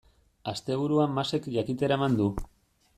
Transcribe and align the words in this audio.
Asteburuan 0.51 1.15
Masek 1.19 1.51
jakitera 1.59 2.01
eman 2.03 2.21
du. 2.23 2.33